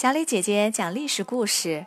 [0.00, 1.84] 小李姐姐讲历史故事。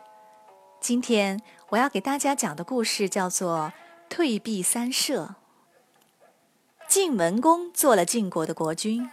[0.82, 3.72] 今天我要给大家讲的故事叫做
[4.10, 5.36] “退避三舍”。
[6.86, 9.08] 晋文公做了晋国的国君，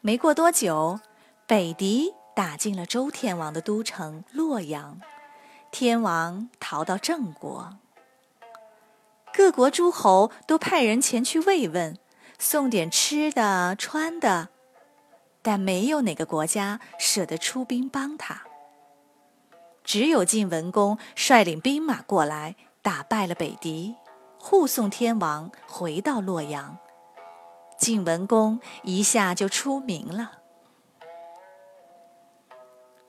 [0.00, 0.98] 没过多久，
[1.46, 5.00] 北狄打进了周天王的都城洛阳，
[5.70, 7.76] 天王逃到郑国。
[9.32, 11.96] 各国诸侯都派人前去慰问，
[12.36, 14.48] 送点吃的、穿的。
[15.42, 18.42] 但没有哪个国家舍得出兵帮他。
[19.84, 23.96] 只有晋文公率领兵马过来，打败了北狄，
[24.38, 26.78] 护送天王回到洛阳。
[27.76, 30.38] 晋文公一下就出名了。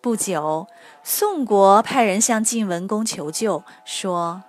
[0.01, 0.67] 不久，
[1.03, 4.43] 宋国派人向晋文公求救，说。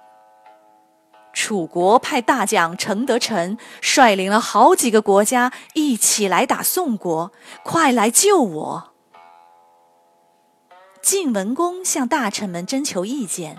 [1.45, 8.95] 楚国派大将程德臣率领了好几个国家一起来打宋国，快来救我！
[11.03, 13.59] 晋文公向大臣们征求意见。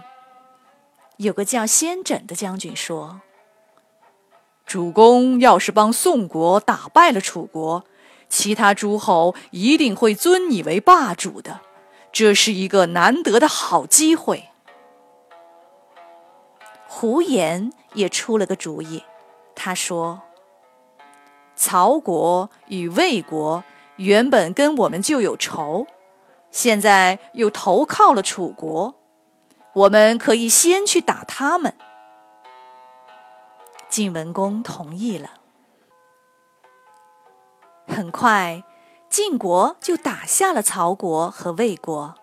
[1.18, 3.22] 有个叫先轸的将军说
[4.66, 7.86] ：“主公要是帮宋国打败了楚国，
[8.28, 11.62] 其他诸侯一定会尊你为霸主的，
[12.12, 14.50] 这是一个难得的好机会。”
[16.98, 19.04] 胡言也出了个主意，
[19.54, 20.22] 他说
[21.54, 23.66] ：“曹国与魏国
[23.98, 25.88] 原本跟我们就有仇，
[26.52, 28.96] 现在又投靠了楚国，
[29.74, 31.76] 我们可以先去打他们。”
[33.92, 35.32] 晋文公同意了。
[37.86, 38.64] 很快，
[39.10, 42.16] 晋国就打下了曹国和魏国。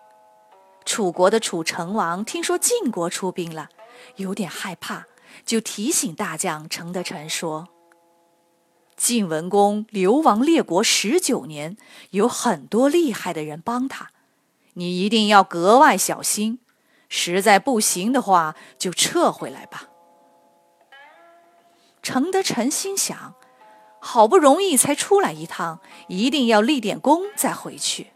[0.83, 3.69] 楚国的楚成王听说晋国出兵了。
[4.15, 5.05] 有点害怕，
[5.45, 7.67] 就提醒大将程德臣说
[8.95, 11.77] ：“晋文公流亡列国十九年，
[12.11, 14.11] 有很多厉害的人帮他，
[14.73, 16.59] 你一定要格外小心。
[17.09, 19.89] 实在不行的话，就撤回来吧。”
[22.01, 23.35] 程德臣心想：
[23.99, 28.12] 好不容易才出来一趟，一定要立点功再回去。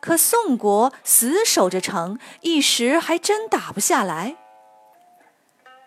[0.00, 4.36] 可宋国死守着城，一时还真打不下来。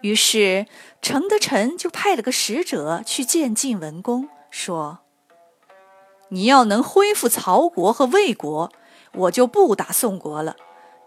[0.01, 0.65] 于是
[1.01, 4.99] 程德臣就派了个使者去见晋文公，说
[6.29, 8.71] ：“你要能恢复曹国和魏国，
[9.13, 10.55] 我就不打宋国了。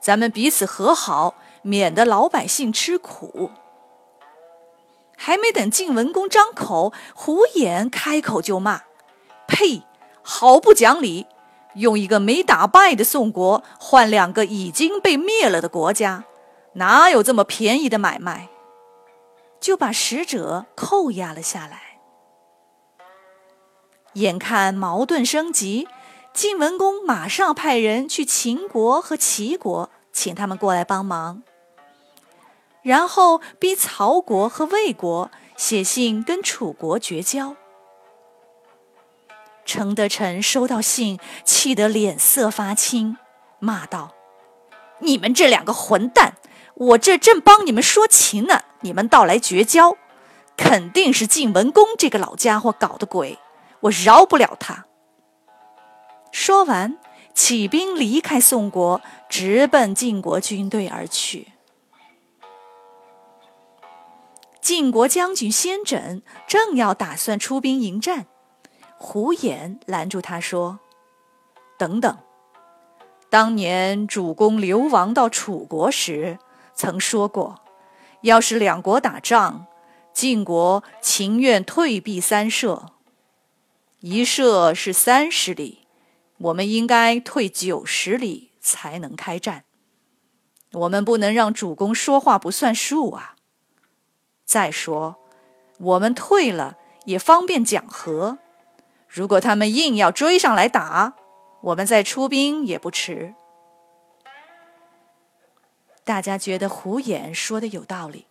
[0.00, 3.50] 咱们彼此和好，免得老百姓吃苦。”
[5.16, 8.82] 还没等晋文公张口，胡衍开口就骂
[9.46, 9.82] ：“呸！
[10.22, 11.26] 好不讲理！”
[11.74, 16.24] 用一个没打败的宋国换两个已经被灭了的国家，
[16.74, 18.48] 哪有这么便宜的买卖？
[19.60, 21.98] 就把使者扣押了下来。
[24.14, 25.88] 眼看矛盾升级，
[26.32, 31.42] 晋文公马上派人去秦国和齐国，请他们过来帮忙，
[32.82, 37.56] 然后逼曹国和魏国写信跟楚国绝交。
[39.64, 43.16] 程德臣收到信，气得脸色发青，
[43.58, 44.14] 骂道
[45.00, 46.34] ：“你们这两个混蛋！
[46.74, 49.96] 我这正帮你们说情呢，你们倒来绝交，
[50.56, 53.38] 肯定是晋文公这个老家伙搞的鬼，
[53.80, 54.86] 我饶不了他。”
[56.32, 56.98] 说完，
[57.32, 61.52] 起兵离开宋国，直奔晋国军队而去。
[64.60, 68.26] 晋国将军先轸正要打算出兵迎战。
[69.06, 70.80] 胡衍拦住他说
[71.78, 72.18] ：“等等，
[73.28, 76.38] 当年主公流亡到楚国时，
[76.74, 77.60] 曾说过，
[78.22, 79.66] 要是两国打仗，
[80.14, 82.92] 晋国情愿退避三舍。
[84.00, 85.86] 一舍是三十里，
[86.38, 89.64] 我们应该退九十里才能开战。
[90.72, 93.36] 我们不能让主公说话不算数啊！
[94.46, 95.16] 再说，
[95.78, 98.38] 我们退了也方便讲和。”
[99.14, 101.14] 如果他们硬要追上来打，
[101.60, 103.36] 我们再出兵也不迟。
[106.02, 108.26] 大家觉得胡衍说的有道理，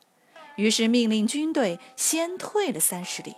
[0.57, 3.33] 于是命令军队先退了三十里。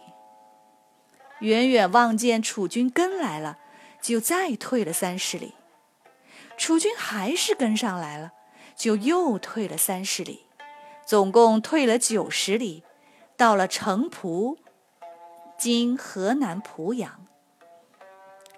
[1.42, 3.60] 远远望见楚军跟来了，
[4.02, 5.54] 就再退了三十里。
[6.58, 8.32] 楚军还是跟上来了，
[8.76, 10.48] 就又退了三十里，
[11.06, 12.84] 总共退了九十里，
[13.38, 14.58] 到了城濮，
[15.60, 17.28] 今河南濮阳。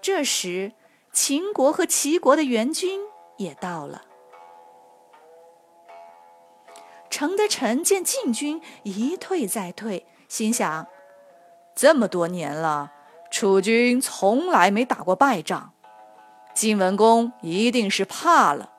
[0.07, 0.71] 这时，
[1.11, 3.01] 秦国和齐国的援军
[3.35, 4.03] 也到了。
[7.09, 10.87] 程德臣见晋军一退再退，心想：
[11.75, 12.93] 这么多年了，
[13.29, 15.73] 楚军从来没打过败仗，
[16.53, 18.71] 晋文公一定是怕了。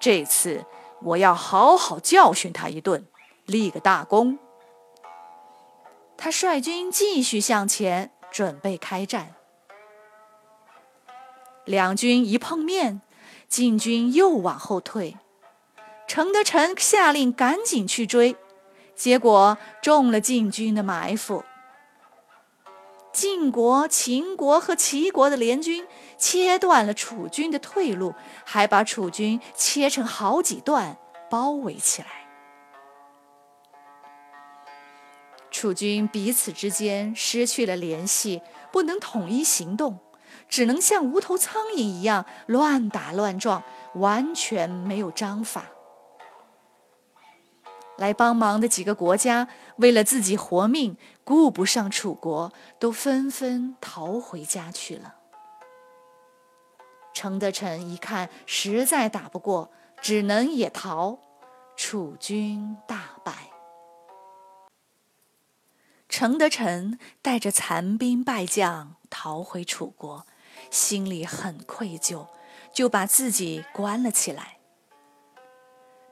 [0.00, 0.64] 这次
[1.00, 3.06] 我要好好教训他一顿，
[3.46, 4.36] 立个大功。
[6.16, 9.36] 他率军继续向前，准备开战。
[11.70, 13.00] 两军一碰面，
[13.48, 15.16] 晋军又往后退。
[16.08, 18.34] 程德臣下令赶紧去追，
[18.96, 21.44] 结果中了晋军的埋伏。
[23.12, 25.86] 晋国、秦国和齐国的联军
[26.18, 28.14] 切断了楚军的退路，
[28.44, 30.98] 还把楚军切成好几段，
[31.30, 32.08] 包围起来。
[35.52, 39.98] 楚军彼此之间失去了联系，不能统一行动，
[40.48, 43.62] 只能像无头苍蝇一样乱打乱撞，
[43.94, 45.66] 完全没有章法。
[47.96, 55.16] 来帮忙的几个国家，为了自己活命，顾不上楚国，都纷纷逃回家去了。
[57.12, 61.18] 程德臣一看实在打不过，只能也逃，
[61.76, 63.09] 楚军大
[66.10, 70.26] 程德臣带着残兵败将逃回楚国，
[70.68, 72.26] 心里很愧疚，
[72.74, 74.58] 就把自己关了起来。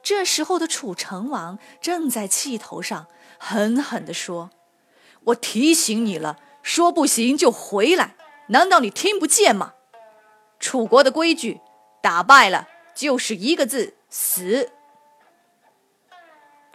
[0.01, 3.07] 这时候的楚成王正在气头上，
[3.37, 4.51] 狠狠地说
[5.25, 8.15] ：“我提醒你了，说不行就回来，
[8.47, 9.73] 难道你听不见吗？
[10.59, 11.59] 楚国的规矩，
[12.01, 14.71] 打败了就是一个字死。”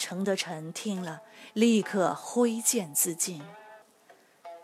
[0.05, 1.23] 程德臣听了，
[1.55, 3.41] 立刻挥剑自尽。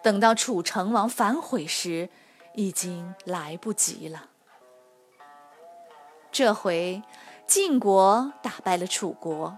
[0.03, 2.11] 等到楚成王反悔时，
[2.55, 4.29] 已经来不及了。
[6.31, 7.03] 这回。
[7.47, 9.57] 晋国打败了楚国，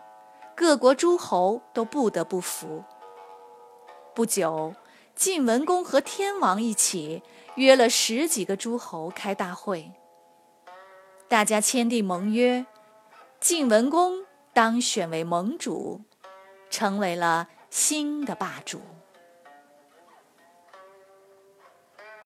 [0.56, 2.84] 各国诸侯都不得不服。
[4.14, 4.74] 不久，
[5.14, 7.22] 晋文公和天王一起
[7.56, 9.92] 约了十几个诸侯开大会，
[11.28, 12.64] 大家签订盟约，
[13.38, 14.21] 晋文公
[14.54, 16.02] 当选为盟主，
[16.68, 18.82] 成为了新的霸主。